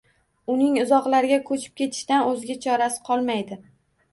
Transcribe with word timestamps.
Uning 0.53 0.77
uzoqlarga 0.83 1.37
ko`chib 1.49 1.75
ketishdan 1.81 2.25
o`zga 2.33 2.59
chorasi 2.67 3.07
qolmaydi 3.11 3.63